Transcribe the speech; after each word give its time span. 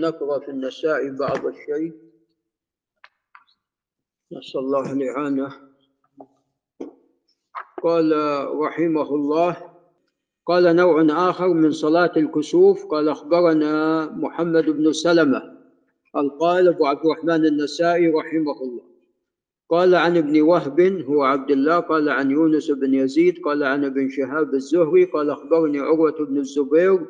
نقرأ 0.00 0.38
في 0.38 0.50
النساء 0.50 1.10
بعض 1.10 1.46
الشيء. 1.46 1.92
نسأل 4.32 4.60
الله 4.60 4.92
الإعانة. 4.92 5.52
قال 7.82 8.12
رحمه 8.60 9.14
الله 9.14 9.56
قال 10.46 10.76
نوع 10.76 11.06
آخر 11.30 11.48
من 11.48 11.72
صلاة 11.72 12.12
الكسوف 12.16 12.86
قال 12.86 13.08
أخبرنا 13.08 14.06
محمد 14.10 14.70
بن 14.70 14.92
سلمة 14.92 15.58
القال 16.16 16.68
أبو 16.68 16.86
عبد 16.86 17.06
الرحمن 17.06 17.46
النسائي 17.46 18.08
رحمه 18.08 18.62
الله. 18.62 18.92
قال 19.70 19.94
عن 19.94 20.16
ابن 20.16 20.40
وهب 20.40 20.80
هو 20.80 21.22
عبد 21.22 21.50
الله 21.50 21.78
قال 21.78 22.08
عن 22.08 22.30
يونس 22.30 22.70
بن 22.70 22.94
يزيد 22.94 23.42
قال 23.44 23.62
عن 23.64 23.84
ابن 23.84 24.08
شهاب 24.10 24.54
الزهري 24.54 25.04
قال 25.04 25.30
أخبرني 25.30 25.78
عروة 25.78 26.24
بن 26.24 26.38
الزبير 26.38 27.06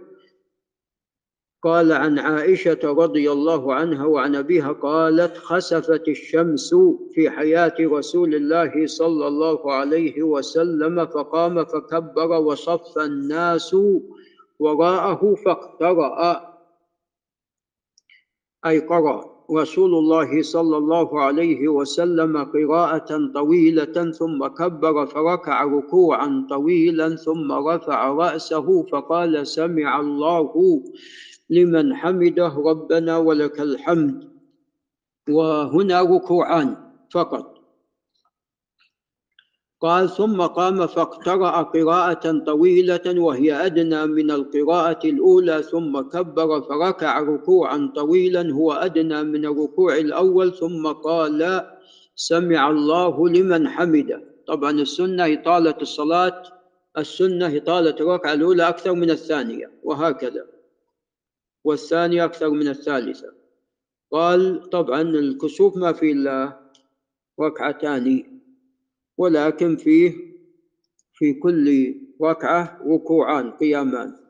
قال 1.63 1.93
عن 1.93 2.19
عائشة 2.19 2.79
رضي 2.85 3.33
الله 3.33 3.75
عنها 3.75 4.07
وعن 4.07 4.35
أبيها 4.37 4.73
قالت 4.73 5.37
خسفت 5.37 6.09
الشمس 6.09 6.75
في 7.15 7.31
حياة 7.31 7.75
رسول 7.81 8.35
الله 8.35 8.87
صلى 8.87 9.27
الله 9.27 9.73
عليه 9.73 10.23
وسلم 10.23 11.07
فقام 11.07 11.65
فكبر 11.65 12.31
وصف 12.41 12.99
الناس 12.99 13.77
وراءه 14.59 15.35
فاقترأ. 15.35 16.53
أي 18.67 18.79
قرأ. 18.79 19.33
رسول 19.51 19.95
الله 19.95 20.43
صلى 20.43 20.77
الله 20.77 21.21
عليه 21.21 21.69
وسلم 21.69 22.45
قراءة 22.45 23.31
طويلة 23.35 24.11
ثم 24.11 24.47
كبر 24.47 25.07
فركع 25.07 25.65
ركوعا 25.65 26.47
طويلا 26.51 27.17
ثم 27.17 27.53
رفع 27.53 28.09
رأسه 28.09 28.83
فقال 28.83 29.47
سمع 29.47 30.01
الله 30.01 30.83
لمن 31.51 31.95
حمده 31.95 32.49
ربنا 32.49 33.17
ولك 33.19 33.61
الحمد. 33.61 34.33
وهنا 35.29 36.03
ركوعان 36.03 36.77
فقط. 37.11 37.53
قال 39.83 40.11
ثم 40.11 40.43
قام 40.43 40.87
فاقترأ 40.87 41.63
قراءة 41.63 42.39
طويلة 42.47 43.21
وهي 43.21 43.67
أدنى 43.67 44.07
من 44.07 44.31
القراءة 44.31 45.07
الأولى 45.07 45.63
ثم 45.63 46.01
كبر 46.01 46.61
فركع 46.61 47.21
ركوعا 47.21 47.93
طويلا 47.97 48.53
هو 48.53 48.73
أدنى 48.73 49.23
من 49.23 49.47
الركوع 49.47 49.97
الأول 49.97 50.55
ثم 50.55 50.87
قال 50.87 51.67
سمع 52.15 52.71
الله 52.71 53.29
لمن 53.29 53.69
حمده. 53.69 54.23
طبعا 54.47 54.71
السنة 54.71 55.33
إطالة 55.33 55.77
الصلاة 55.83 56.43
السنة 56.99 57.57
إطالة 57.57 57.97
الركعة 58.01 58.33
الأولى 58.33 58.69
أكثر 58.69 58.93
من 58.93 59.11
الثانية 59.11 59.71
وهكذا. 59.83 60.47
والثانية 61.65 62.25
أكثر 62.25 62.51
من 62.51 62.69
الثالثة. 62.69 63.33
قال 64.13 64.71
طبعا 64.71 65.03
الكسوف 65.03 65.77
ما 65.77 65.93
في 65.93 66.13
إلا 66.13 66.61
ركعتان 67.41 68.25
ولكن 69.19 69.77
فيه 69.77 70.13
في 71.13 71.35
كل 71.35 71.95
ركعة 72.23 72.79
ركوعان 72.87 73.51
قيامان. 73.51 74.23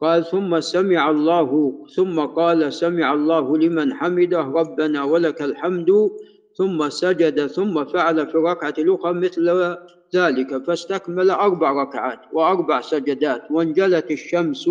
قال 0.00 0.24
ثم 0.24 0.60
سمع 0.60 1.10
الله 1.10 1.80
ثم 1.96 2.20
قال 2.20 2.72
سمع 2.72 3.14
الله 3.14 3.58
لمن 3.58 3.94
حمده 3.94 4.40
ربنا 4.40 5.04
ولك 5.04 5.42
الحمد 5.42 6.10
ثم 6.54 6.88
سجد 6.88 7.46
ثم 7.46 7.84
فعل 7.84 8.26
في 8.26 8.34
الركعة 8.34 8.74
الأخرى 8.78 9.12
مثل 9.12 9.76
ذلك 10.14 10.64
فاستكمل 10.64 11.30
أربع 11.30 11.82
ركعات 11.82 12.20
وأربع 12.32 12.80
سجدات 12.80 13.50
وانجلت 13.50 14.10
الشمس 14.10 14.70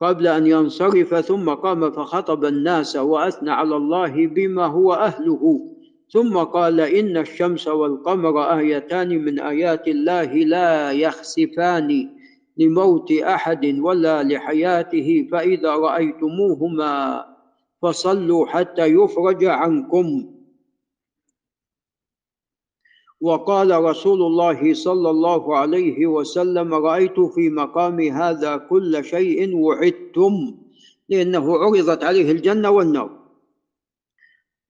قبل 0.00 0.26
أن 0.26 0.46
ينصرف 0.46 1.14
ثم 1.14 1.50
قام 1.50 1.90
فخطب 1.90 2.44
الناس 2.44 2.96
وأثنى 2.96 3.50
على 3.50 3.76
الله 3.76 4.26
بما 4.26 4.66
هو 4.66 4.92
أهله. 4.92 5.60
ثم 6.12 6.36
قال 6.36 6.80
إن 6.80 7.16
الشمس 7.16 7.68
والقمر 7.68 8.58
آيتان 8.58 9.24
من 9.24 9.40
آيات 9.40 9.88
الله 9.88 10.34
لا 10.34 10.92
يخسفان 10.92 12.10
لموت 12.56 13.12
أحد 13.12 13.78
ولا 13.78 14.22
لحياته 14.22 15.28
فإذا 15.32 15.70
رأيتموهما 15.70 17.24
فصلوا 17.82 18.46
حتى 18.46 18.86
يفرج 18.86 19.44
عنكم. 19.44 20.37
وقال 23.20 23.84
رسول 23.84 24.22
الله 24.22 24.74
صلى 24.74 25.10
الله 25.10 25.56
عليه 25.56 26.06
وسلم 26.06 26.74
رأيت 26.74 27.20
في 27.20 27.50
مقام 27.50 28.00
هذا 28.00 28.56
كل 28.56 29.04
شيء 29.04 29.56
وعدتم 29.56 30.54
لأنه 31.08 31.58
عرضت 31.58 32.04
عليه 32.04 32.32
الجنة 32.32 32.70
والنار. 32.70 33.10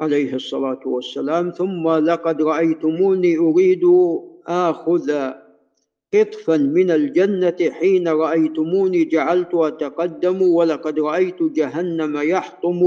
عليه 0.01 0.35
الصلاة 0.35 0.81
والسلام. 0.87 1.51
ثم 1.51 1.89
لقد 1.89 2.43
رأيتموني 2.43 3.39
أريد 3.39 3.85
آخذ 4.47 5.31
قطفا 6.15 6.57
من 6.57 6.91
الجنة 6.91 7.57
حين 7.71 8.09
رأيتموني 8.09 9.05
جعلت 9.05 9.55
أتقدم 9.55 10.43
ولقد 10.43 11.01
رأيت 11.01 11.43
جهنم 11.43 12.17
يحطم 12.17 12.81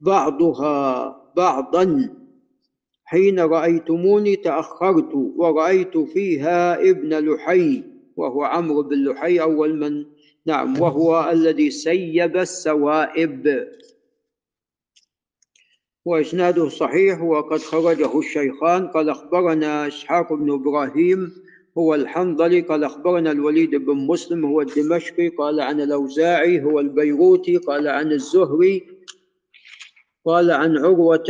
بعضها 0.00 1.16
بعضا. 1.36 2.10
حين 3.08 3.40
رأيتموني 3.40 4.36
تأخرت 4.36 5.14
ورأيت 5.14 5.98
فيها 5.98 6.90
ابن 6.90 7.18
لحي 7.18 7.82
وهو 8.16 8.44
عمرو 8.44 8.82
بن 8.82 9.04
لحي 9.04 9.40
أول 9.40 9.76
من 9.78 10.04
نعم 10.46 10.80
وهو 10.80 11.30
الذي 11.30 11.70
سيب 11.70 12.36
السوائب. 12.36 13.68
وإسناده 16.04 16.68
صحيح 16.68 17.22
وقد 17.22 17.58
خرجه 17.58 18.18
الشيخان. 18.18 18.86
قال 18.86 19.08
أخبرنا 19.10 19.86
إسحاق 19.86 20.32
بن 20.32 20.52
إبراهيم 20.52 21.32
هو 21.78 21.94
الحنظلي. 21.94 22.60
قال 22.60 22.84
أخبرنا 22.84 23.30
الوليد 23.30 23.74
بن 23.74 23.94
مسلم 23.94 24.44
هو 24.44 24.60
الدمشقي. 24.60 25.28
قال 25.28 25.60
عن 25.60 25.80
الأوزاعي 25.80 26.62
هو 26.62 26.80
البيروتي. 26.80 27.56
قال 27.56 27.88
عن 27.88 28.12
الزهري 28.12 28.95
قال 30.26 30.50
عن 30.50 30.78
عروة 30.78 31.24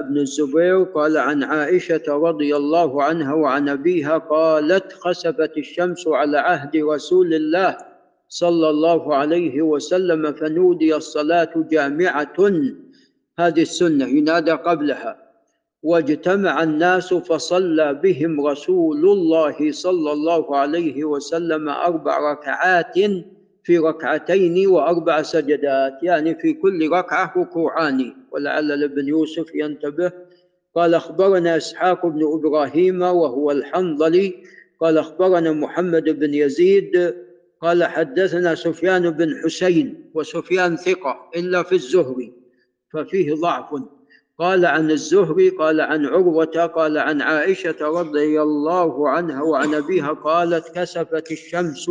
بن 0.00 0.18
الزبير 0.18 0.82
قال 0.82 1.16
عن 1.16 1.42
عائشة 1.42 2.02
رضي 2.08 2.56
الله 2.56 3.02
عنها 3.02 3.34
وعن 3.34 3.68
أبيها 3.68 4.18
قالت 4.18 4.92
خسفت 4.92 5.56
الشمس 5.56 6.08
على 6.08 6.38
عهد 6.38 6.76
رسول 6.76 7.34
الله 7.34 7.76
صلى 8.28 8.70
الله 8.70 9.14
عليه 9.14 9.62
وسلم 9.62 10.32
فنودي 10.32 10.96
الصلاة 10.96 11.50
جامعة. 11.56 12.36
هذه 13.38 13.62
السنة 13.62 14.06
ينادى 14.06 14.50
قبلها. 14.50 15.16
واجتمع 15.82 16.62
الناس 16.62 17.14
فصلى 17.14 17.94
بهم 17.94 18.46
رسول 18.46 19.08
الله 19.08 19.72
صلى 19.72 20.12
الله 20.12 20.56
عليه 20.56 21.04
وسلم 21.04 21.68
أربع 21.68 22.32
ركعات 22.32 22.94
في 23.66 23.78
ركعتين 23.78 24.66
وأربع 24.66 25.22
سجدات 25.22 25.92
يعني 26.02 26.34
في 26.34 26.52
كل 26.52 26.90
ركعة 26.90 27.32
ركوعان. 27.36 28.14
ولعل 28.32 28.82
ابن 28.82 29.08
يوسف 29.08 29.54
ينتبه 29.54 30.12
قال 30.74 30.94
أخبرنا 30.94 31.56
إسحاق 31.56 32.06
بن 32.06 32.22
إبراهيم 32.32 33.02
وهو 33.02 33.50
الحنظلي 33.50 34.34
قال 34.80 34.98
أخبرنا 34.98 35.52
محمد 35.52 36.04
بن 36.04 36.34
يزيد 36.34 37.14
قال 37.62 37.84
حدثنا 37.84 38.54
سفيان 38.54 39.10
بن 39.10 39.40
حسين 39.44 40.10
وسفيان 40.14 40.76
ثقة 40.76 41.30
إلا 41.36 41.62
في 41.62 41.74
الزهري 41.74 42.32
ففيه 42.92 43.34
ضعف. 43.34 43.82
قال 44.38 44.66
عن 44.66 44.90
الزهري 44.90 45.48
قال 45.48 45.80
عن 45.80 46.06
عروة 46.06 46.66
قال 46.66 46.98
عن 46.98 47.22
عائشة 47.22 47.76
رضي 47.80 48.42
الله 48.42 49.08
عنها 49.08 49.42
وعن 49.42 49.74
أبيها 49.74 50.12
قالت 50.12 50.68
كسفت 50.74 51.32
الشمس 51.32 51.90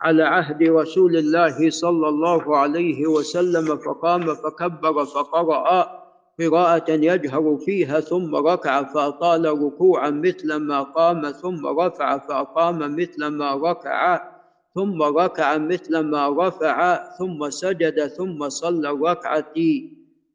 على 0.00 0.22
عهد 0.22 0.62
رسول 0.62 1.16
الله 1.16 1.70
صلى 1.70 2.08
الله 2.08 2.56
عليه 2.56 3.06
وسلم 3.06 3.76
فقام 3.76 4.34
فكبر 4.34 5.04
فقرأ 5.04 6.06
قراءة 6.40 6.90
يجهر 6.90 7.58
فيها 7.64 8.00
ثم 8.00 8.36
ركع 8.36 8.82
فأطال 8.82 9.62
ركوعا 9.62 10.10
مثل 10.10 10.56
ما 10.56 10.82
قام 10.82 11.30
ثم 11.30 11.66
رفع 11.66 12.18
فأقام 12.18 12.96
مثل 12.96 13.26
ما 13.26 13.54
ركع 13.54 14.22
ثم 14.74 15.02
ركع 15.02 15.58
مثل 15.58 15.98
ما 15.98 16.48
رفع 16.48 17.04
ثم 17.18 17.50
سجد 17.50 18.06
ثم 18.06 18.48
صلى 18.48 18.90
الركعة 18.90 19.54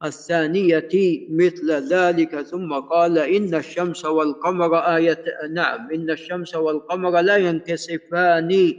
الثانية 0.04 0.90
مثل 1.30 1.72
ذلك 1.72 2.42
ثم 2.42 2.74
قال 2.74 3.18
إن 3.18 3.56
الشمس 3.56 4.06
والقمر 4.06 4.78
آية 4.78 5.24
نعم 5.54 5.92
إن 5.92 6.10
الشمس 6.10 6.56
والقمر 6.56 7.22
لا 7.22 7.38
ينكسفان 7.38 8.74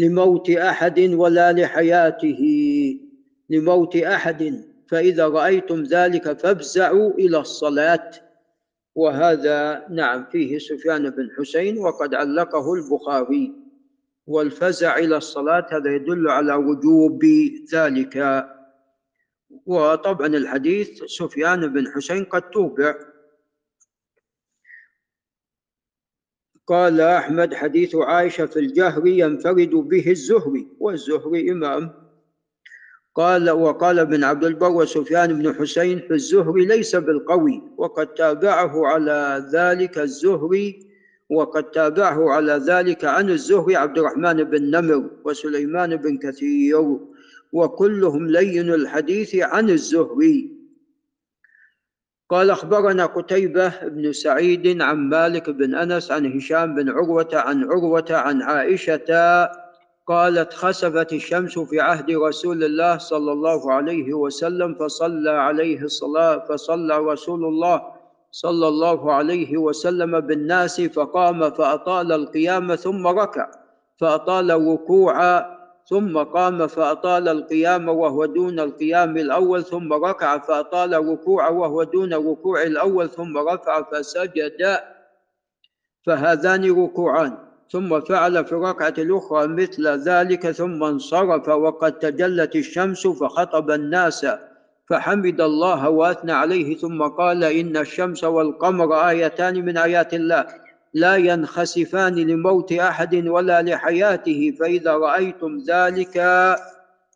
لموت 0.00 0.50
أحد 0.50 1.00
ولا 1.00 1.52
لحياته. 1.52 2.42
لموت 3.50 3.96
أحد. 3.96 4.64
فإذا 4.88 5.28
رأيتم 5.28 5.82
ذلك 5.82 6.40
فافزعوا 6.40 7.10
إلى 7.10 7.38
الصلاة. 7.38 8.10
وهذا 8.94 9.86
نعم 9.90 10.24
فيه 10.32 10.58
سفيان 10.58 11.10
بن 11.10 11.28
حسين 11.38 11.78
وقد 11.78 12.14
علقه 12.14 12.74
البخاري. 12.74 13.52
والفزع 14.26 14.98
إلى 14.98 15.16
الصلاة 15.16 15.66
هذا 15.72 15.94
يدل 15.94 16.28
على 16.28 16.54
وجوب 16.54 17.24
ذلك. 17.74 18.46
وطبعا 19.66 20.26
الحديث 20.26 21.02
سفيان 21.04 21.72
بن 21.72 21.88
حسين 21.92 22.24
قد 22.24 22.42
توبع. 22.50 22.94
قال 26.70 27.00
أحمد 27.00 27.54
حديث 27.54 27.96
عائشة 27.96 28.46
في 28.46 28.58
الجهر 28.58 29.06
ينفرد 29.06 29.70
به 29.70 30.10
الزهري 30.10 30.68
والزهري 30.80 31.50
إمام. 31.52 31.90
قال 33.14 33.50
وقال 33.50 33.98
ابن 33.98 34.24
عبد 34.24 34.44
البر 34.44 34.70
وسفيان 34.70 35.42
بن 35.42 35.54
حسين 35.54 35.98
في 35.98 36.14
الزهري 36.14 36.64
ليس 36.64 36.96
بالقوي 36.96 37.62
وقد 37.76 38.06
تابعه 38.06 38.86
على 38.86 39.48
ذلك 39.52 39.98
الزهري 39.98 40.86
وقد 41.30 41.70
تابعه 41.70 42.30
على 42.30 42.52
ذلك 42.52 43.04
عن 43.04 43.30
الزهري 43.30 43.76
عبد 43.76 43.98
الرحمن 43.98 44.44
بن 44.44 44.70
نمر 44.70 45.10
وسليمان 45.24 45.96
بن 45.96 46.18
كثير 46.18 46.98
وكلهم 47.52 48.26
لين 48.26 48.74
الحديث 48.74 49.34
عن 49.34 49.70
الزهري. 49.70 50.49
قال 52.30 52.50
أخبرنا 52.50 53.06
قتيبة 53.06 53.68
بن 53.82 54.12
سعيد 54.12 54.82
عن 54.82 54.96
مالك 54.96 55.50
بن 55.50 55.74
أنس 55.74 56.12
عن 56.12 56.36
هشام 56.36 56.74
بن 56.74 56.90
عروة 56.90 57.28
عن 57.32 57.64
عروة 57.64 58.06
عن 58.10 58.42
عائشة 58.42 59.48
قالت 60.06 60.52
خسفت 60.52 61.12
الشمس 61.12 61.58
في 61.58 61.80
عهد 61.80 62.10
رسول 62.10 62.64
الله 62.64 62.98
صلى 62.98 63.32
الله 63.32 63.72
عليه 63.72 64.14
وسلم 64.14 64.74
فصلى 64.74 65.30
عليه 65.30 65.82
الصلاة 65.82 66.44
فصلى 66.48 66.98
رسول 66.98 67.44
الله 67.44 67.82
صلى 68.30 68.68
الله 68.68 69.12
عليه 69.12 69.58
وسلم 69.58 70.20
بالناس 70.20 70.80
فقام 70.80 71.50
فأطال 71.50 72.12
القيام 72.12 72.74
ثم 72.74 73.06
ركع 73.06 73.50
فأطال 74.00 74.50
الركوع 74.50 75.40
ثم 75.90 76.18
قام 76.18 76.66
فأطال 76.66 77.28
القيام 77.28 77.88
وهو 77.88 78.24
دون 78.24 78.60
القيام 78.60 79.16
الأول 79.16 79.64
ثم 79.64 79.92
ركع 79.92 80.38
فأطال 80.38 80.94
الركوع 80.94 81.48
وهو 81.48 81.82
دون 81.82 82.12
الركوع 82.14 82.62
الأول 82.62 83.10
ثم 83.10 83.38
رفع 83.38 83.82
فسجد 83.82 84.78
فهذان 86.06 86.82
ركوعان. 86.82 87.38
ثم 87.70 88.00
فعل 88.00 88.44
في 88.44 88.52
الركعة 88.52 88.94
الأخرى 88.98 89.46
مثل 89.46 89.88
ذلك 89.88 90.50
ثم 90.50 90.84
انصرف 90.84 91.48
وقد 91.48 91.92
تجلت 91.98 92.56
الشمس 92.56 93.06
فخطب 93.06 93.70
الناس 93.70 94.26
فحمد 94.90 95.40
الله 95.40 95.88
وأثنى 95.88 96.32
عليه 96.32 96.76
ثم 96.76 97.02
قال 97.02 97.44
إن 97.44 97.76
الشمس 97.76 98.24
والقمر 98.24 99.08
آيتان 99.08 99.64
من 99.64 99.76
آيات 99.78 100.14
الله. 100.14 100.46
لا 100.94 101.16
ينخسفان 101.16 102.14
لموت 102.14 102.72
أحد 102.72 103.26
ولا 103.26 103.62
لحياته 103.62 104.56
فإذا 104.60 104.92
رأيتم 104.92 105.58
ذلك 105.58 106.14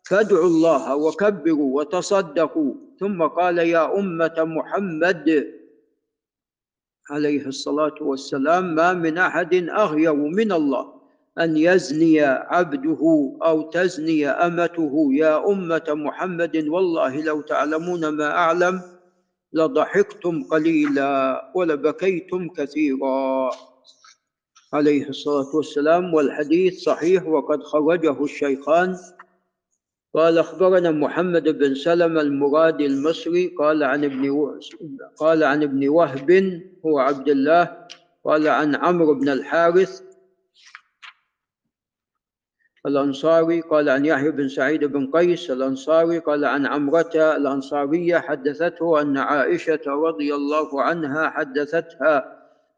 فادعوا 0.03 0.47
الله 0.47 0.95
وكبروا 0.95 1.77
وتصدقوا. 1.77 2.73
ثم 2.99 3.23
قال 3.23 3.57
يا 3.57 3.99
أمة 3.99 4.35
محمد 4.37 5.53
عليه 7.09 7.47
الصلاة 7.47 7.95
والسلام 8.01 8.75
ما 8.75 8.93
من 8.93 9.17
أحد 9.17 9.53
اغير 9.53 10.13
من 10.13 10.51
الله 10.51 10.95
أن 11.39 11.57
يزني 11.57 12.21
عبده 12.21 13.01
أو 13.43 13.69
تزني 13.69 14.27
أمته. 14.27 15.09
يا 15.11 15.47
أمة 15.51 15.85
محمد 15.89 16.67
والله 16.67 17.21
لو 17.21 17.41
تعلمون 17.41 18.07
ما 18.09 18.31
أعلم 18.31 18.94
لضحكتم 19.55 20.43
قليلا 20.43 21.51
ولبكيتم 21.55 22.49
كثيرا. 22.49 23.49
عليه 24.73 25.09
الصلاة 25.09 25.55
والسلام 25.55 26.13
والحديث 26.13 26.83
صحيح 26.83 27.27
وقد 27.27 27.63
خرجه 27.63 28.23
الشيخان. 28.23 28.97
قال 30.15 30.37
أخبرنا 30.37 30.91
محمد 30.91 31.43
بن 31.49 31.75
سلمة 31.75 32.21
المرادي 32.21 32.85
المصري 32.85 33.47
قال 33.47 33.83
عن 33.83 34.03
ابن 34.03 34.51
قال 35.17 35.43
عن 35.43 35.63
ابن 35.63 35.89
وهب 35.89 36.61
هو 36.85 36.99
عبد 36.99 37.29
الله 37.29 37.87
قال 38.25 38.47
عن 38.47 38.75
عمرو 38.75 39.13
بن 39.13 39.29
الحارث 39.29 40.01
الأنصاري 42.85 43.61
قال 43.61 43.89
عن 43.89 44.05
يحيى 44.05 44.31
بن 44.31 44.47
سعيد 44.47 44.83
بن 44.83 45.11
قيس 45.11 45.51
الأنصاري 45.51 46.19
قال 46.19 46.45
عن 46.45 46.65
عمرة 46.65 47.11
الأنصارية 47.15 48.17
حدثته 48.17 49.01
أن 49.01 49.17
عائشة 49.17 49.81
رضي 49.87 50.35
الله 50.35 50.81
عنها 50.81 51.29
حدثتها 51.29 52.35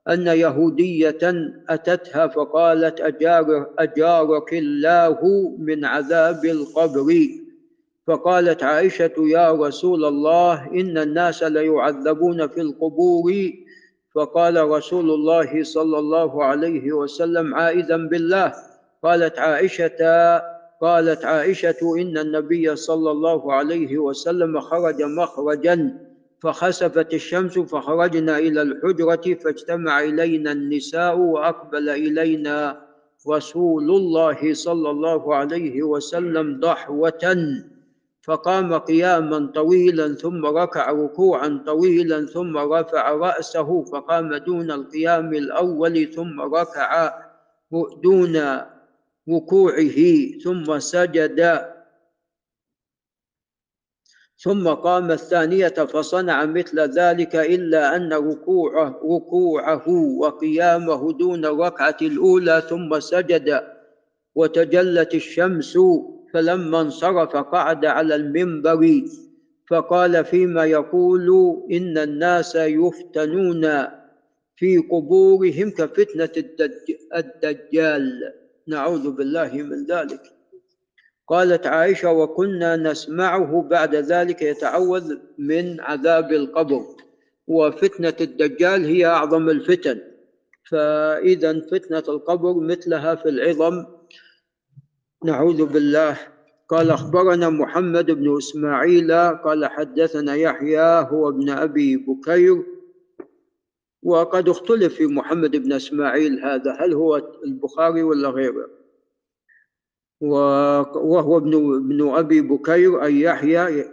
أن 0.09 0.27
يهودية 0.27 1.51
أتتها 1.69 2.27
فقالت 2.27 3.01
أجار 3.01 3.69
أجارك 3.79 4.53
الله 4.53 5.19
من 5.59 5.85
عذاب 5.85 6.45
القبر؟ 6.45 7.13
فقالت 8.07 8.63
عائشة 8.63 9.13
يا 9.17 9.51
رسول 9.51 10.05
الله 10.05 10.67
إن 10.67 10.97
الناس 10.97 11.43
ليعذبون 11.43 12.47
في 12.47 12.61
القبور. 12.61 13.33
فقال 14.15 14.69
رسول 14.69 15.09
الله 15.09 15.63
صلى 15.63 15.99
الله 15.99 16.43
عليه 16.43 16.91
وسلم 16.91 17.55
عائذا 17.55 17.97
بالله. 17.97 18.53
قالت 19.07 19.39
عائشة 19.39 20.01
قالت 20.81 21.25
عائشة 21.25 21.95
إن 21.97 22.17
النبي 22.17 22.75
صلى 22.75 23.11
الله 23.11 23.53
عليه 23.53 23.97
وسلم 23.97 24.59
خرج 24.59 25.01
مخرجا 25.01 25.97
فخسفت 26.41 27.13
الشمس 27.13 27.59
فخرجنا 27.59 28.37
إلى 28.37 28.61
الحجرة 28.61 29.33
فاجتمع 29.43 30.03
إلينا 30.03 30.51
النساء 30.51 31.17
وأقبل 31.17 31.89
إلينا 31.89 32.81
رسول 33.29 33.89
الله 33.91 34.53
صلى 34.53 34.89
الله 34.89 35.35
عليه 35.35 35.83
وسلم 35.83 36.59
ضحوة 36.59 37.35
فقام 38.23 38.73
قياما 38.77 39.51
طويلا 39.55 40.13
ثم 40.13 40.45
ركع 40.45 40.91
ركوعا 40.91 41.63
طويلا 41.65 42.25
ثم 42.25 42.57
رفع 42.57 43.11
رأسه 43.11 43.83
فقام 43.83 44.35
دون 44.35 44.71
القيام 44.71 45.33
الأول 45.33 46.05
ثم 46.15 46.41
ركع 46.41 47.13
دون 48.03 48.37
وقوعه 49.27 49.99
ثم 50.43 50.79
سجد. 50.79 51.67
ثم 54.39 54.67
قام 54.67 55.11
الثانية 55.11 55.67
فصنع 55.67 56.45
مثل 56.45 56.79
ذلك 56.79 57.35
إلا 57.35 57.95
أن 57.95 58.13
ركوعه, 58.13 58.99
ركوعه 59.03 59.89
وقيامه 60.19 61.13
دون 61.13 61.45
الركعة 61.45 61.97
الأولى 62.01 62.63
ثم 62.69 62.99
سجد. 62.99 63.63
وتجلت 64.35 65.15
الشمس 65.15 65.77
فلما 66.33 66.81
انصرف 66.81 67.35
قعد 67.35 67.85
على 67.85 68.15
المنبر 68.15 69.01
فقال 69.69 70.25
فيما 70.25 70.65
يقول 70.65 71.27
إن 71.71 71.97
الناس 71.97 72.55
يفتنون 72.55 73.87
في 74.55 74.77
قبورهم 74.77 75.69
كفتنة 75.71 76.29
الدجال. 77.15 78.33
نعوذ 78.67 79.11
بالله 79.11 79.51
من 79.53 79.85
ذلك. 79.85 80.21
قالت 81.27 81.67
عائشة 81.67 82.11
وكنا 82.11 82.75
نسمعه 82.75 83.61
بعد 83.61 83.95
ذلك 83.95 84.41
يتعوذ 84.41 85.15
من 85.37 85.81
عذاب 85.81 86.31
القبر 86.31 86.85
وفتنة 87.47 88.13
الدجال 88.21 88.85
هي 88.85 89.05
أعظم 89.05 89.49
الفتن. 89.49 90.01
فإذا 90.69 91.59
فتنة 91.71 92.03
القبر 92.09 92.53
مثلها 92.53 93.15
في 93.15 93.29
العظم. 93.29 93.85
نعوذ 95.25 95.65
بالله. 95.65 96.17
قال 96.69 96.91
أخبرنا 96.91 97.49
محمد 97.49 98.11
بن 98.11 98.37
إسماعيل 98.37 99.11
قال 99.35 99.65
حدثنا 99.65 100.35
يحيى 100.35 101.07
هو 101.11 101.29
ابن 101.29 101.49
أبي 101.49 101.97
بكير 101.97 102.76
وقد 104.07 104.49
اختلف 104.49 104.95
في 104.95 105.05
محمد 105.05 105.55
بن 105.55 105.73
إسماعيل 105.73 106.39
هذا 106.39 106.77
هل 106.79 106.93
هو 106.93 107.15
البخاري 107.43 108.03
ولا 108.03 108.29
غيره؟ 108.29 108.69
وهو 110.21 111.37
ابن 111.37 111.75
ابن 111.75 112.09
أبي 112.09 112.41
بكير 112.41 113.03
أي 113.03 113.21
يحيى 113.21 113.85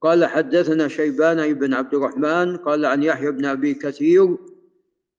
قال 0.00 0.24
حدثنا 0.24 0.88
شيبان 0.88 1.54
بن 1.54 1.74
عبد 1.74 1.94
الرحمن 1.94 2.56
قال 2.56 2.86
عن 2.86 3.02
يحيى 3.02 3.30
بن 3.30 3.44
أبي 3.44 3.74
كثير 3.74 4.36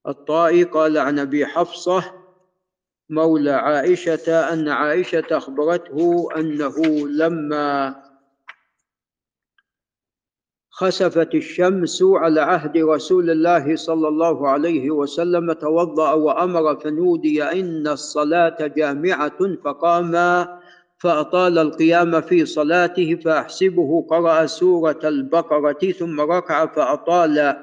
الطائي 0.08 0.64
قال 0.64 0.98
عن 0.98 1.20
أبي 1.20 1.46
حفصة 1.46 2.04
مولى 3.10 3.52
عائشة 3.52 4.54
أن 4.54 4.68
عائشة 4.68 5.28
أخبرته 5.32 6.28
أنه 6.38 7.08
لما 7.08 7.96
خسفت 10.72 11.36
الشمس 11.36 12.04
على 12.04 12.42
عهد 12.42 12.78
رسول 12.78 13.30
الله 13.30 13.76
صلى 13.76 14.08
الله 14.08 14.50
عليه 14.50 14.92
وسلم 14.92 15.52
توضأ 15.54 16.12
وأمر 16.12 16.76
فنودي 16.76 17.44
إن 17.44 17.88
الصلاة 17.88 18.68
جامعة 18.68 19.40
فقام 19.66 20.46
فأطال 20.98 21.58
القيام 21.58 22.22
في 22.22 22.46
صلاته 22.46 23.16
فأحسبه 23.16 24.06
قرأ 24.10 24.46
سورة 24.46 25.00
البقرة 25.04 25.92
ثم 26.00 26.22
ركع 26.22 26.66
فأطال 26.66 27.56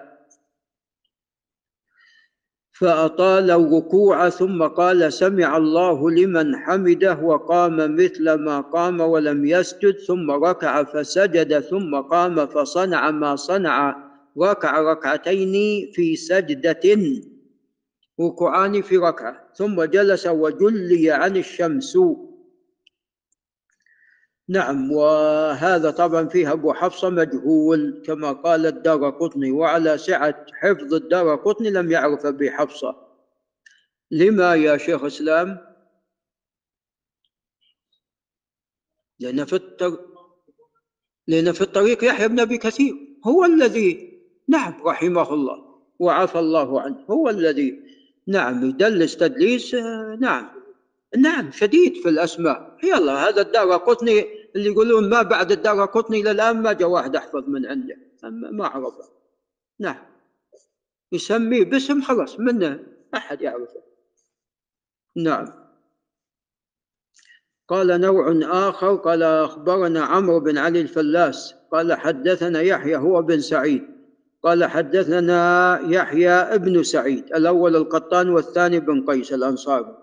فأطال 2.78 3.50
الركوع 3.50 4.28
ثم 4.28 4.62
قال 4.62 5.12
سمع 5.12 5.56
الله 5.56 6.10
لمن 6.10 6.56
حمده 6.56 7.18
وقام 7.22 7.96
مثل 7.96 8.32
ما 8.32 8.60
قام 8.60 9.00
ولم 9.00 9.46
يسجد 9.46 9.98
ثم 9.98 10.30
ركع 10.30 10.84
فسجد 10.84 11.58
ثم 11.58 12.00
قام 12.00 12.46
فصنع 12.46 13.10
ما 13.10 13.36
صنع 13.36 13.96
ركع 14.38 14.80
ركعتين 14.80 15.52
في 15.92 16.16
سجدة. 16.16 16.80
ركوعان 18.20 18.82
في 18.82 18.96
ركعة. 18.96 19.50
ثم 19.54 19.82
جلس 19.82 20.26
وجلي 20.26 21.10
عن 21.10 21.36
الشمس. 21.36 21.98
نعم 24.48 24.92
وهذا 24.92 25.90
طبعا 25.90 26.28
فيه 26.28 26.52
أبو 26.52 26.72
حفصة 26.72 27.10
مجهول 27.10 28.02
كما 28.06 28.32
قال 28.32 28.66
الدار 28.66 29.10
قطني 29.10 29.50
وعلى 29.50 29.98
سعة 29.98 30.46
حفظ 30.52 30.94
الدار 30.94 31.34
قطني 31.36 31.70
لم 31.70 31.90
يعرف 31.90 32.26
أبي 32.26 32.50
حفصة. 32.50 33.08
لما 34.10 34.54
يا 34.54 34.76
شيخ 34.76 35.04
إسلام؟ 35.04 35.58
لأن 39.20 39.44
في 39.44 39.52
الطريق 39.52 40.00
لأن 41.26 41.52
في 41.52 41.60
الطريق 41.60 42.04
يحيى 42.04 42.28
بن 42.28 42.40
أبي 42.40 42.58
كثير 42.58 42.94
هو 43.26 43.44
الذي 43.44 44.20
نعم 44.48 44.82
رحمه 44.84 45.34
الله 45.34 45.82
وعفى 45.98 46.38
الله 46.38 46.80
عنه 46.80 47.04
هو 47.10 47.28
الذي 47.28 47.82
نعم 48.26 48.64
يدلس 48.68 49.16
تدليس 49.16 49.74
نعم 50.20 50.50
نعم 51.16 51.52
شديد 51.52 51.96
في 51.96 52.08
الأسماء. 52.08 52.76
يلا 52.84 53.28
هذا 53.28 53.40
الدار 53.42 53.76
قطني 53.76 54.37
اللي 54.56 54.70
يقولون 54.70 55.10
ما 55.10 55.22
بعد 55.22 55.52
الدار 55.52 55.84
قطني 55.84 56.20
إلى 56.20 56.30
الآن 56.30 56.62
ما 56.62 56.72
جاء 56.72 56.88
واحد 56.88 57.16
أحفظ 57.16 57.48
من 57.48 57.66
عنده. 57.66 57.96
ما 58.52 58.66
عرفه. 58.66 59.04
نعم. 59.80 60.04
يسميه 61.12 61.64
باسم 61.64 62.02
خلاص 62.02 62.40
منه 62.40 62.80
أحد 63.14 63.42
يعرفه. 63.42 63.82
نعم. 65.16 65.68
قال 67.68 68.00
نوع 68.00 68.40
آخر 68.42 68.94
قال 68.96 69.22
أخبرنا 69.22 70.04
عمرو 70.04 70.40
بن 70.40 70.58
علي 70.58 70.80
الفلاس 70.80 71.54
قال 71.72 71.94
حدثنا 71.94 72.60
يحيى 72.60 72.96
هو 72.96 73.22
بن 73.22 73.40
سعيد. 73.40 73.98
قال 74.42 74.64
حدثنا 74.64 75.80
يحيى 75.80 76.30
ابن 76.30 76.82
سعيد 76.82 77.24
الأول 77.24 77.76
القطان 77.76 78.28
والثاني 78.28 78.80
بن 78.80 79.06
قيس 79.06 79.32
الأنصاري. 79.32 79.98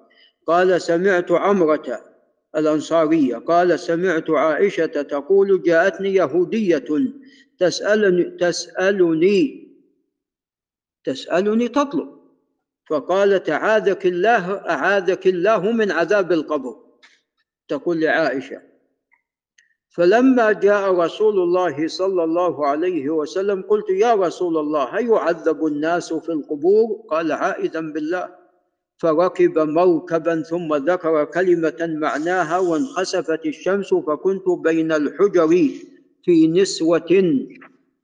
قال 0.48 0.82
سمعت 0.82 1.32
عمرة 1.32 2.15
الأنصارية. 2.56 3.38
قال 3.38 3.80
سمعت 3.80 4.30
عائشة 4.30 4.86
تقول 4.86 5.62
جاءتني 5.64 6.14
يهودية 6.14 6.86
تسألني 7.60 8.24
تسألني 8.24 9.68
تسألني 11.04 11.68
تطلب. 11.68 12.16
فقالت 12.90 13.50
أعاذك 13.50 14.06
الله 14.06 14.56
أعاذك 14.56 15.28
الله 15.28 15.72
من 15.72 15.92
عذاب 15.92 16.32
القبر. 16.32 16.76
تقول 17.68 18.02
لعائشة 18.02 18.62
فلما 19.90 20.52
جاء 20.52 20.92
رسول 20.94 21.40
الله 21.40 21.88
صلى 21.88 22.24
الله 22.24 22.68
عليه 22.68 23.10
وسلم 23.10 23.62
قلت 23.62 23.90
يا 23.90 24.14
رسول 24.14 24.58
الله 24.58 24.84
هل 24.84 25.08
يعذب 25.08 25.66
الناس 25.66 26.14
في 26.14 26.30
القبور؟ 26.32 27.06
قال 27.10 27.32
عائذا 27.32 27.80
بالله. 27.80 28.45
فركب 28.98 29.60
موكبا 29.60 30.42
ثم 30.42 30.76
ذكر 30.76 31.24
كلمة 31.24 31.80
معناها 31.82 32.60
وانخسفت 32.60 33.46
الشمس 33.46 33.94
فكنت 33.94 34.50
بين 34.50 34.92
الحجر 34.92 35.48
في 36.24 36.48
نسوة. 36.48 37.12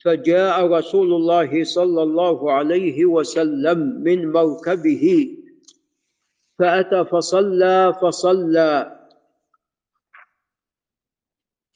فجاء 0.05 0.67
رسول 0.67 1.13
الله 1.13 1.63
صلى 1.63 2.03
الله 2.03 2.51
عليه 2.51 3.05
وسلم 3.05 4.03
من 4.03 4.31
موكبه 4.31 5.38
فأتى 6.60 7.05
فصلى 7.05 7.95
فصلى. 8.01 9.00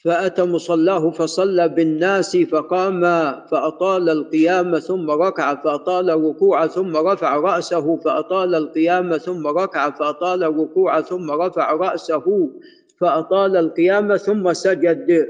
فأتى 0.05 0.43
مصلاه 0.43 1.09
فصلى 1.09 1.69
بالناس 1.69 2.37
فقام 2.37 3.01
فأطال 3.47 4.09
القيام 4.09 4.79
ثم 4.79 5.11
ركع 5.11 5.55
فأطال 5.55 6.09
الركوع 6.09 6.67
ثم 6.67 6.97
رفع 6.97 7.35
رأسه 7.37 7.97
فأطال 7.97 8.55
القيام 8.55 9.17
ثم 9.17 9.47
ركع 9.47 9.89
فأطال 9.89 10.43
الركوع 10.43 11.01
ثم 11.01 11.31
رفع 11.31 11.71
رأسه 11.73 12.49
فأطال 12.97 13.57
القيام 13.57 14.17
ثم 14.17 14.53
سجد. 14.53 15.29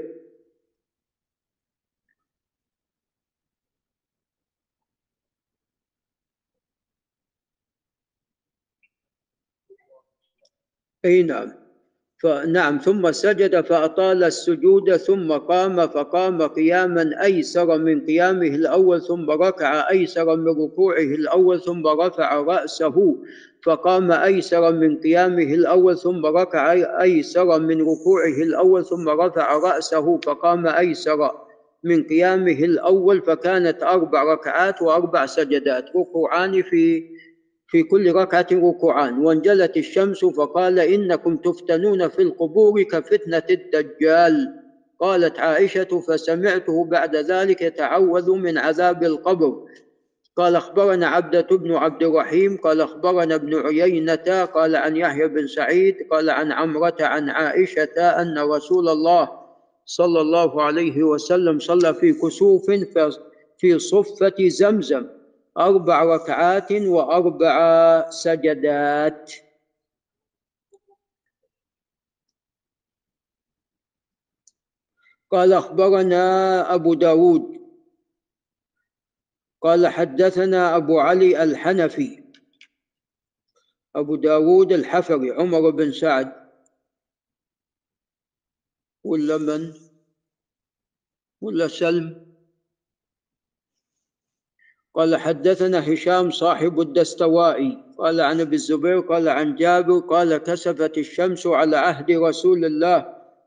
أي 11.04 11.22
نعم. 11.22 11.65
فنعم 12.18 12.78
ثم 12.78 13.12
سجد 13.12 13.60
فأطال 13.60 14.24
السجود 14.24 14.96
ثم 14.96 15.32
قام 15.32 15.88
فقام 15.88 16.42
قياما 16.42 17.24
أيسر 17.24 17.78
من 17.78 18.06
قيامه 18.06 18.46
الأول 18.46 19.02
ثم 19.02 19.30
ركع 19.30 19.90
أيسر 19.90 20.36
من 20.36 20.48
ركوعه 20.48 20.98
الأول 20.98 21.60
ثم 21.60 21.86
رفع 21.86 22.40
رأسه 22.40 23.16
فقام 23.62 24.12
أيسر 24.12 24.72
من 24.72 25.00
قيامه 25.00 25.54
الأول 25.54 25.98
ثم 25.98 26.26
ركع 26.26 26.72
أيسر 27.02 27.60
من 27.60 27.80
ركوعه 27.80 28.42
الأول 28.42 28.84
ثم 28.84 29.08
رفع 29.08 29.56
رأسه 29.56 30.18
فقام 30.18 30.66
أيسر 30.66 31.30
من 31.84 32.02
قيامه 32.02 32.64
الأول 32.64 33.22
فكانت 33.22 33.82
أربع 33.82 34.22
ركعات 34.32 34.82
وأربع 34.82 35.26
سجدات 35.26 35.96
ركوعان 35.96 36.62
في 36.62 37.04
في 37.68 37.82
كل 37.82 38.12
ركعة 38.12 38.46
ركوعان. 38.52 39.18
وانجلت 39.18 39.76
الشمس 39.76 40.24
فقال 40.24 40.78
إنكم 40.78 41.36
تفتنون 41.36 42.08
في 42.08 42.22
القبور 42.22 42.82
كفتنة 42.82 43.42
الدجال. 43.50 44.62
قالت 45.00 45.38
عائشة 45.38 46.02
فسمعته 46.08 46.84
بعد 46.84 47.16
ذلك 47.16 47.62
يتعوذ 47.62 48.30
من 48.30 48.58
عذاب 48.58 49.04
القبر. 49.04 49.64
قال 50.36 50.56
أخبرنا 50.56 51.06
عبدة 51.06 51.46
بن 51.50 51.72
عبد 51.72 52.02
الرحيم 52.02 52.56
قال 52.56 52.80
أخبرنا 52.80 53.34
ابن 53.34 53.54
عيينة 53.54 54.44
قال 54.44 54.76
عن 54.76 54.96
يحيى 54.96 55.28
بن 55.28 55.46
سعيد 55.46 55.96
قال 56.10 56.30
عن 56.30 56.52
عمرة 56.52 56.96
عن 57.00 57.30
عائشة 57.30 58.00
أن 58.00 58.38
رسول 58.38 58.88
الله 58.88 59.30
صلى 59.86 60.20
الله 60.20 60.62
عليه 60.62 61.02
وسلم 61.02 61.58
صلى 61.58 61.94
في 61.94 62.12
كسوف 62.12 62.70
في 63.58 63.78
صفة 63.78 64.34
زمزم. 64.38 65.06
أربع 65.58 66.04
ركعات 66.04 66.72
وأربع 66.72 67.56
سجدات. 68.10 69.32
قال 75.30 75.52
أخبرنا 75.52 76.24
أبو 76.74 76.94
داود. 76.94 77.56
قال 79.62 79.86
حدثنا 79.86 80.76
أبو 80.76 81.00
علي 81.00 81.42
الحنفي. 81.42 82.24
أبو 83.96 84.16
داود 84.16 84.72
الحفري 84.72 85.30
عمر 85.30 85.70
بن 85.70 85.92
سعد. 85.92 86.50
ولا 89.04 89.38
من؟ 89.38 89.74
ولا 91.40 91.68
سلم؟ 91.68 92.25
قال 94.96 95.16
حدثنا 95.16 95.92
هشام 95.92 96.30
صاحب 96.30 96.80
الدستوائي 96.80 97.78
قال 97.98 98.20
عن 98.20 98.40
ابي 98.40 98.56
الزبير 98.56 99.00
قال 99.00 99.28
عن 99.28 99.54
جابر 99.54 99.98
قال 99.98 100.36
كسفت 100.36 100.98
الشمس 100.98 101.46
على 101.46 101.76
عهد 101.76 102.10
رسول 102.10 102.64
الله 102.64 103.06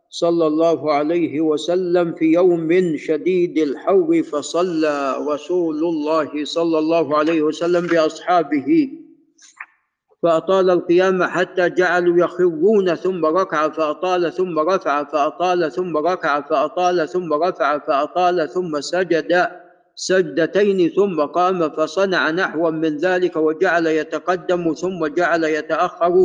صلى 0.09 0.47
الله 0.47 0.93
عليه 0.93 1.41
وسلم 1.41 2.13
في 2.13 2.25
يوم 2.25 2.97
شديد 2.97 3.57
الحر 3.57 4.23
فصلى 4.23 5.15
رسول 5.29 5.77
الله 5.83 6.45
صلى 6.45 6.79
الله 6.79 7.17
عليه 7.17 7.41
وسلم 7.41 7.87
بأصحابه. 7.87 8.89
فأطال 10.23 10.69
القيام 10.69 11.23
حتى 11.23 11.69
جعلوا 11.69 12.17
يخرون 12.17 12.95
ثم 12.95 13.25
ركع 13.25 13.69
فأطال 13.69 14.33
ثم 14.33 14.59
رفع 14.59 15.03
فأطال 15.03 15.71
ثم 15.71 15.97
ركع 15.97 16.41
فأطال 16.41 17.09
ثم 17.09 17.33
رفع 17.33 17.79
فأطال 17.79 18.49
ثم 18.49 18.81
سجد. 18.81 19.49
سجدتين 19.99 20.89
ثم 20.89 21.21
قام 21.21 21.69
فصنع 21.69 22.31
نحوا 22.31 22.71
من 22.71 22.97
ذلك 22.97 23.35
وجعل 23.35 23.87
يتقدم 23.87 24.73
ثم 24.73 25.07
جعل 25.07 25.43
يتأخر. 25.43 26.15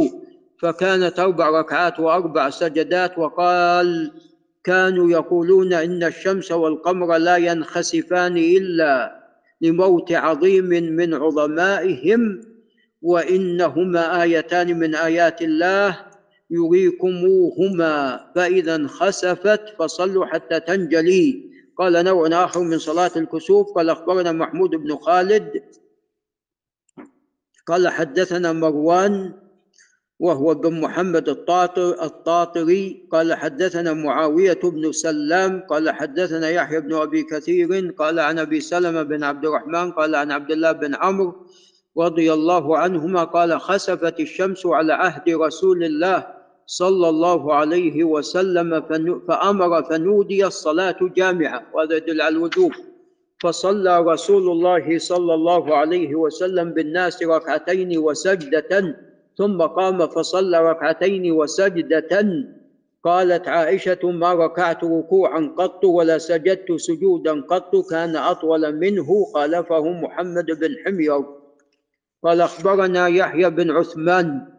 فكانت 0.58 1.18
أربع 1.18 1.60
ركعات 1.60 2.00
وأربع 2.00 2.50
سجدات 2.50 3.18
وقال 3.18 4.10
كانوا 4.64 5.10
يقولون 5.10 5.72
إن 5.72 6.02
الشمس 6.02 6.52
والقمر 6.52 7.16
لا 7.16 7.36
ينخسفان 7.36 8.36
إلا 8.36 9.20
لموت 9.60 10.12
عظيم 10.12 10.64
من 10.64 11.14
عظمائهم 11.14 12.40
وإنهما 13.02 14.22
آيتان 14.22 14.78
من 14.78 14.94
آيات 14.94 15.42
الله 15.42 15.98
يريكموهما 16.50 18.20
فإذا 18.34 18.74
انخسفت 18.74 19.60
فصلوا 19.78 20.26
حتى 20.26 20.60
تنجلي. 20.60 21.53
قال 21.78 22.04
نوع 22.04 22.44
آخر 22.44 22.60
من 22.60 22.78
صلاة 22.78 23.10
الكسوف 23.16 23.72
قال 23.72 23.90
أخبرنا 23.90 24.32
محمود 24.32 24.70
بن 24.70 24.96
خالد. 24.96 25.62
قال 27.66 27.88
حدثنا 27.88 28.52
مروان 28.52 29.34
وهو 30.18 30.54
بن 30.54 30.80
محمد 30.80 31.28
الطاطر 31.28 32.02
الطاطري. 32.04 33.08
قال 33.12 33.34
حدثنا 33.34 33.92
معاوية 33.92 34.60
بن 34.64 34.92
سلام. 34.92 35.60
قال 35.60 35.90
حدثنا 35.90 36.50
يحيى 36.50 36.80
بن 36.80 36.94
أبي 36.94 37.22
كثير. 37.22 37.94
قال 37.98 38.20
عن 38.20 38.38
أبي 38.38 38.60
سلمة 38.60 39.02
بن 39.02 39.24
عبد 39.24 39.44
الرحمن. 39.46 39.92
قال 39.92 40.14
عن 40.14 40.30
عبد 40.32 40.50
الله 40.50 40.72
بن 40.72 40.94
عمرو 40.94 41.46
رضي 41.98 42.32
الله 42.32 42.78
عنهما 42.78 43.24
قال 43.24 43.60
خسفت 43.60 44.20
الشمس 44.20 44.66
على 44.66 44.92
عهد 44.92 45.30
رسول 45.30 45.84
الله. 45.84 46.43
صلى 46.66 47.08
الله 47.08 47.54
عليه 47.54 48.04
وسلم 48.04 48.80
فأمر 49.28 49.82
فنودي 49.82 50.46
الصلاة 50.46 50.96
جامعة 51.16 51.62
وهذا 51.74 51.96
يدل 51.96 52.20
على 52.20 52.36
الوجوب. 52.36 52.72
فصلى 53.40 54.00
رسول 54.00 54.50
الله 54.50 54.98
صلى 54.98 55.34
الله 55.34 55.76
عليه 55.76 56.14
وسلم 56.14 56.70
بالناس 56.70 57.22
ركعتين 57.22 57.98
وسجدة 57.98 58.96
ثم 59.36 59.62
قام 59.62 60.06
فصلى 60.06 60.70
ركعتين 60.70 61.32
وسجدة. 61.32 62.12
قالت 63.04 63.48
عائشة 63.48 63.98
ما 64.04 64.34
ركعت 64.34 64.84
ركوعا 64.84 65.54
قط 65.58 65.84
ولا 65.84 66.18
سجدت 66.18 66.72
سجودا 66.72 67.40
قط 67.40 67.90
كان 67.90 68.16
أطول 68.16 68.76
منه 68.76 69.24
خالفه 69.34 69.84
محمد 69.92 70.46
بن 70.46 70.76
حمير. 70.84 71.24
قال 72.24 72.40
أخبرنا 72.40 73.08
يحيى 73.08 73.50
بن 73.50 73.70
عثمان 73.70 74.53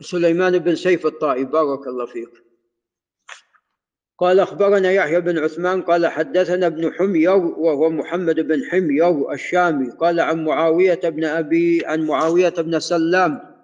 سليمان 0.00 0.58
بن 0.58 0.74
سيف 0.76 1.06
الطائي 1.06 1.44
بارك 1.44 1.86
الله 1.86 2.06
فيك. 2.06 2.42
قال 4.18 4.40
أخبرنا 4.40 4.92
يحيى 4.92 5.20
بن 5.20 5.38
عثمان 5.38 5.82
قال 5.82 6.06
حدثنا 6.06 6.66
ابن 6.66 6.92
حمير 6.92 7.36
وهو 7.36 7.90
محمد 7.90 8.40
بن 8.40 8.64
حمير 8.70 9.32
الشامي 9.32 9.90
قال 9.90 10.20
عن 10.20 10.44
معاوية 10.44 11.00
بن 11.04 11.24
أبي 11.24 11.86
عن 11.86 12.06
معاوية 12.06 12.48
بن 12.48 12.80
سلام 12.80 13.56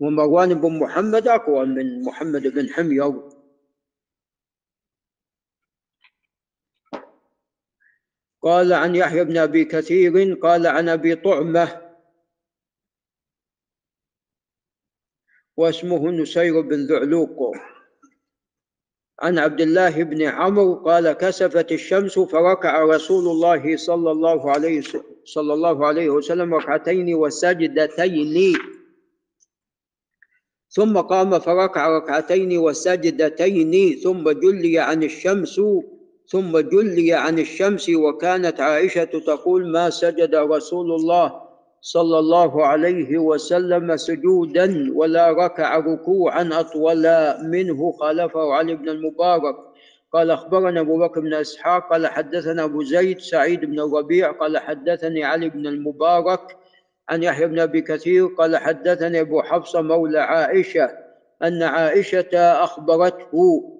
ومروان 0.00 0.54
بن 0.54 0.78
محمد 0.78 1.28
أقوى 1.28 1.66
من 1.66 2.02
محمد 2.02 2.46
بن 2.46 2.68
حمير. 2.68 3.38
قال 8.42 8.72
عن 8.72 8.96
يحيى 8.96 9.24
بن 9.24 9.36
أبي 9.36 9.64
كثير 9.64 10.34
قال 10.34 10.66
عن 10.66 10.88
أبي 10.88 11.14
طعمة 11.14 11.87
واسمه 15.58 16.10
نسير 16.10 16.60
بن 16.60 16.86
ذعلوق. 16.86 17.56
عن 19.20 19.38
عبد 19.38 19.60
الله 19.60 20.02
بن 20.02 20.22
عمرو 20.22 20.74
قال 20.74 21.12
كسفت 21.12 21.72
الشمس 21.72 22.18
فركع 22.18 22.82
رسول 22.82 23.28
الله 23.28 23.76
صلى 23.76 24.10
الله 24.10 24.50
عليه 24.50 24.82
صلى 25.24 25.54
الله 25.54 25.86
عليه 25.86 26.10
وسلم 26.10 26.54
ركعتين 26.54 27.14
وسجدتين. 27.14 28.58
ثم 30.70 30.98
قام 30.98 31.38
فركع 31.38 31.98
ركعتين 31.98 32.58
وسجدتين. 32.58 33.96
ثم 33.98 34.30
جلي 34.30 34.78
عن 34.78 35.02
الشمس 35.02 35.60
ثم 36.26 36.58
جلي 36.58 37.12
عن 37.12 37.38
الشمس. 37.38 37.90
وكانت 37.90 38.60
عائشة 38.60 39.04
تقول 39.04 39.72
ما 39.72 39.90
سجد 39.90 40.34
رسول 40.34 40.92
الله. 40.92 41.47
صلى 41.80 42.18
الله 42.18 42.66
عليه 42.66 43.18
وسلم 43.18 43.96
سجودا 43.96 44.92
ولا 44.94 45.30
ركع 45.30 45.78
ركوعا 45.78 46.50
أطول 46.52 47.34
منه 47.42 47.92
خالفه 47.92 48.52
علي 48.52 48.74
بن 48.74 48.88
المبارك. 48.88 49.56
قال 50.12 50.30
أخبرنا 50.30 50.80
أبو 50.80 50.98
بكر 50.98 51.20
بن 51.20 51.34
إسحاق 51.34 51.90
قال 51.90 52.06
حدثنا 52.06 52.64
أبو 52.64 52.82
زيد 52.82 53.18
سعيد 53.18 53.60
بن 53.64 53.80
الربيع 53.80 54.32
قال 54.32 54.58
حدثني 54.58 55.24
علي 55.24 55.48
بن 55.48 55.66
المبارك 55.66 56.56
عن 57.08 57.22
يحيى 57.22 57.46
بن 57.46 57.58
أبي 57.58 57.80
كثير 57.80 58.26
قال 58.26 58.56
حدثني 58.56 59.20
أبو 59.20 59.42
حفصة 59.42 59.82
مولى 59.82 60.18
عائشة 60.20 60.90
أن 61.42 61.62
عائشة 61.62 62.36
أخبرته 62.64 63.77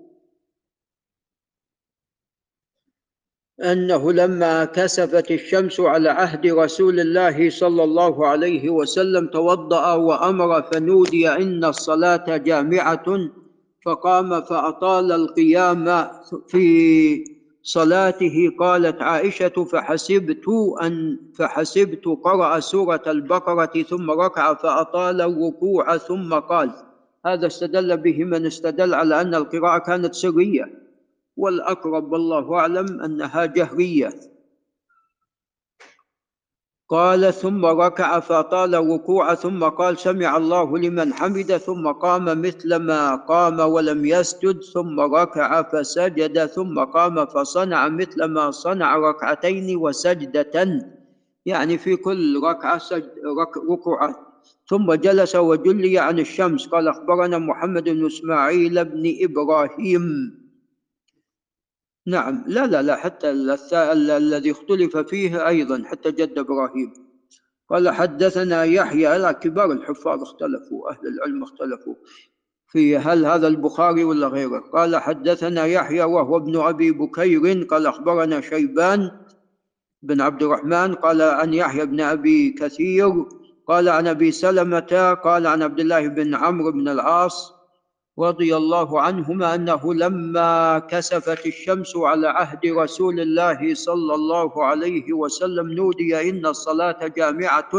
أنه 3.64 4.12
لما 4.12 4.64
كسفت 4.64 5.30
الشمس 5.30 5.80
على 5.80 6.08
عهد 6.08 6.46
رسول 6.46 7.00
الله 7.00 7.50
صلى 7.50 7.84
الله 7.84 8.26
عليه 8.26 8.70
وسلم 8.70 9.26
توضأ 9.26 9.94
وأمر 9.94 10.62
فنودي 10.62 11.28
إن 11.28 11.64
الصلاة 11.64 12.36
جامعة 12.36 13.04
فقام 13.84 14.42
فأطال 14.42 15.12
القيام 15.12 16.06
في 16.48 17.38
صلاته. 17.62 18.52
قالت 18.60 19.02
عائشة 19.02 19.64
فحسبت 19.64 20.44
أن 20.82 21.18
فحسبت 21.38 22.04
قرأ 22.24 22.60
سورة 22.60 23.02
البقرة 23.06 23.82
ثم 23.82 24.10
ركع 24.10 24.54
فأطال 24.54 25.20
الركوع 25.20 25.96
ثم 25.96 26.34
قال 26.34 26.70
هذا 27.26 27.46
استدل 27.46 27.96
به 27.96 28.24
من 28.24 28.46
استدل 28.46 28.94
على 28.94 29.20
أن 29.20 29.34
القراءة 29.34 29.78
كانت 29.78 30.14
سرية. 30.14 30.87
والأقرب 31.38 32.12
والله 32.12 32.54
أعلم 32.54 33.00
أنها 33.00 33.46
جهرية. 33.46 34.10
قال 36.88 37.34
ثم 37.34 37.66
ركع 37.66 38.20
فطال 38.20 38.74
الركوع 38.74 39.34
ثم 39.34 39.64
قال 39.64 39.98
سمع 39.98 40.36
الله 40.36 40.78
لمن 40.78 41.14
حمد 41.14 41.56
ثم 41.56 41.88
قام 41.88 42.42
مثل 42.42 42.76
ما 42.76 43.14
قام 43.14 43.60
ولم 43.60 44.06
يسجد 44.06 44.62
ثم 44.62 45.00
ركع 45.00 45.62
فسجد 45.62 46.46
ثم 46.46 46.84
قام 46.84 47.26
فصنع 47.26 47.88
مثل 47.88 48.24
ما 48.24 48.50
صنع 48.50 48.96
ركعتين 48.96 49.76
وسجدة 49.76 50.80
يعني 51.46 51.78
في 51.78 51.96
كل 51.96 52.40
ركعة 52.44 52.78
سجد 52.78 53.12
ركوعات 53.70 54.16
ثم 54.68 54.92
جلس 54.92 55.36
وجلي 55.36 55.98
عن 55.98 56.18
الشمس. 56.18 56.66
قال 56.66 56.88
أخبرنا 56.88 57.38
محمد 57.38 57.84
بن 57.84 58.06
إسماعيل 58.06 58.84
بن 58.84 59.04
إبراهيم. 59.20 60.04
نعم. 62.08 62.44
لا 62.46 62.66
لا 62.66 62.82
لا 62.82 62.96
حتى 62.96 63.30
الذي 64.16 64.50
اختلف 64.50 64.96
فيه 64.96 65.48
أيضا 65.48 65.82
حتى 65.84 66.10
جد 66.10 66.38
إبراهيم. 66.38 66.92
قال 67.70 67.90
حدثنا 67.90 68.64
يحيى 68.64 69.18
لا 69.18 69.32
كبار 69.32 69.72
الحفاظ 69.72 70.22
اختلفوا؟ 70.22 70.90
أهل 70.90 71.06
العلم 71.06 71.42
اختلفوا. 71.42 71.94
في 72.68 72.96
هل 72.96 73.26
هذا 73.26 73.48
البخاري 73.48 74.04
ولا 74.04 74.26
غيره؟ 74.26 74.58
قال 74.58 74.96
حدثنا 74.96 75.64
يحيى 75.64 76.02
وهو 76.02 76.36
ابن 76.36 76.56
أبي 76.56 76.92
بكير. 76.92 77.64
قال 77.64 77.86
أخبرنا 77.86 78.40
شيبان 78.40 79.10
بن 80.02 80.20
عبد 80.20 80.42
الرحمن. 80.42 80.94
قال 80.94 81.22
عن 81.22 81.54
يحيى 81.54 81.86
بن 81.86 82.00
أبي 82.00 82.50
كثير. 82.50 83.24
قال 83.66 83.88
عن 83.88 84.06
أبي 84.06 84.32
سلمة. 84.32 85.18
قال 85.24 85.46
عن 85.46 85.62
عبد 85.62 85.80
الله 85.80 86.08
بن 86.08 86.34
عمرو 86.34 86.72
بن 86.72 86.88
العاص. 86.88 87.57
رضي 88.18 88.56
الله 88.56 89.00
عنهما 89.00 89.54
أنه 89.54 89.94
لما 89.94 90.78
كسفت 90.78 91.46
الشمس 91.46 91.96
على 91.96 92.28
عهد 92.28 92.66
رسول 92.66 93.20
الله 93.20 93.74
صلى 93.74 94.14
الله 94.14 94.64
عليه 94.64 95.12
وسلم 95.12 95.72
نودي 95.72 96.30
إن 96.30 96.46
الصلاة 96.46 97.06
جامعة 97.06 97.70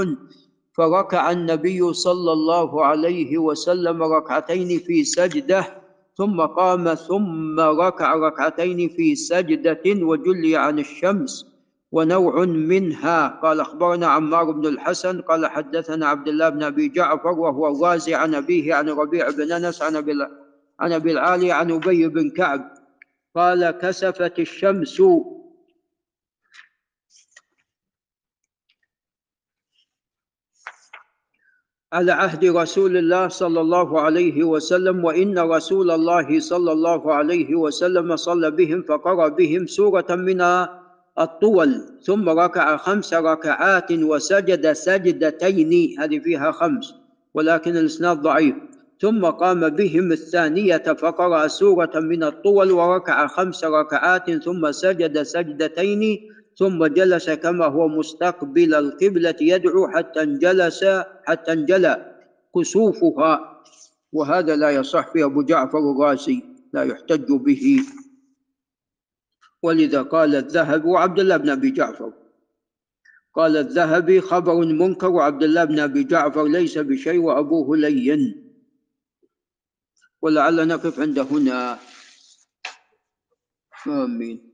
فركع 0.73 1.31
النبي 1.31 1.93
صلى 1.93 2.31
الله 2.31 2.85
عليه 2.85 3.37
وسلم 3.37 4.03
ركعتين 4.03 4.79
في 4.79 5.03
سجدة 5.03 5.81
ثم 6.17 6.41
قام 6.41 6.93
ثم 6.93 7.59
ركع 7.59 8.15
ركعتين 8.15 8.89
في 8.89 9.15
سجدة 9.15 9.83
وجلي 9.85 10.55
عن 10.57 10.79
الشمس. 10.79 11.48
ونوع 11.91 12.45
منها. 12.45 13.27
قال 13.27 13.59
أخبرنا 13.59 14.07
عمار 14.07 14.51
بن 14.51 14.65
الحسن 14.65 15.21
قال 15.21 15.47
حدثنا 15.47 16.07
عبد 16.07 16.27
الله 16.27 16.49
بن 16.49 16.63
أبي 16.63 16.87
جعفر 16.87 17.31
وهو 17.31 17.67
الرازي 17.67 18.15
عن 18.15 18.35
أبيه 18.35 18.75
عن 18.75 18.89
ربيع 18.89 19.29
بن 19.29 19.51
أنس 19.51 19.81
عن 19.81 19.95
أبي 19.95 20.13
عن 20.79 20.91
أبي 20.93 21.11
العالي 21.11 21.51
عن 21.51 21.71
أبي 21.71 22.07
بن 22.07 22.29
كعب. 22.29 22.73
قال 23.35 23.71
كسفت 23.71 24.39
الشمس. 24.39 25.01
على 31.93 32.11
عهد 32.11 32.45
رسول 32.45 32.97
الله 32.97 33.27
صلى 33.27 33.61
الله 33.61 34.01
عليه 34.01 34.43
وسلم 34.43 35.05
وإن 35.05 35.39
رسول 35.39 35.91
الله 35.91 36.39
صلى 36.39 36.71
الله 36.71 37.13
عليه 37.13 37.55
وسلم 37.55 38.15
صلى 38.15 38.51
بهم 38.51 38.81
فقرأ 38.81 39.27
بهم 39.27 39.67
سورة 39.67 40.05
من 40.09 40.41
الطول 41.19 41.99
ثم 42.03 42.29
ركع 42.29 42.77
خمس 42.77 43.13
ركعات 43.13 43.91
وسجد 43.91 44.73
سجدتين. 44.73 45.99
هذه 45.99 46.19
فيها 46.19 46.51
خمس 46.51 46.93
ولكن 47.33 47.77
الإسناد 47.77 48.17
ضعيف. 48.21 48.55
ثم 49.01 49.25
قام 49.25 49.69
بهم 49.69 50.11
الثانية 50.11 50.77
فقرأ 50.77 51.47
سورة 51.47 51.91
من 51.95 52.23
الطول 52.23 52.71
وركع 52.71 53.27
خمس 53.27 53.63
ركعات 53.63 54.31
ثم 54.43 54.71
سجد 54.71 55.23
سجدتين. 55.23 56.19
ثم 56.57 56.85
جلس 56.85 57.29
كما 57.29 57.65
هو 57.65 57.87
مستقبل 57.87 58.75
القبلة 58.75 59.35
يدعو 59.41 59.87
حتى 59.87 60.21
انجلس 60.21 60.85
حتى 61.25 61.51
انجلى 61.51 62.15
كسوفها. 62.55 63.61
وهذا 64.13 64.55
لا 64.55 64.69
يصح 64.69 65.13
في 65.13 65.23
أبو 65.23 65.43
جعفر 65.43 65.79
الرازي 65.91 66.43
لا 66.73 66.83
يحتج 66.83 67.27
به. 67.31 67.79
ولذا 69.63 70.01
قال 70.01 70.35
الذهب 70.35 70.85
وعبد 70.85 71.19
الله 71.19 71.37
بن 71.37 71.49
أبي 71.49 71.71
جعفر. 71.71 72.13
قال 73.33 73.57
الذهبي 73.57 74.21
خبر 74.21 74.55
منكر 74.65 75.09
وعبد 75.09 75.43
الله 75.43 75.63
بن 75.63 75.79
أبي 75.79 76.03
جعفر 76.03 76.43
ليس 76.47 76.77
بشيء 76.77 77.19
وأبوه 77.19 77.77
لين. 77.77 78.53
ولعل 80.21 80.67
نقف 80.67 80.99
عند 80.99 81.19
هنا. 81.19 81.79
آمين. 83.87 84.48